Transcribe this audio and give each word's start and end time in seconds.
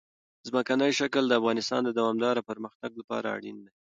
ځمکنی 0.47 0.91
شکل 0.99 1.23
د 1.27 1.33
افغانستان 1.39 1.81
د 1.83 1.89
دوامداره 1.99 2.45
پرمختګ 2.49 2.91
لپاره 2.99 3.27
اړین 3.35 3.57
دي. 3.63 3.71